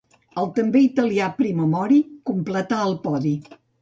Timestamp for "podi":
3.05-3.35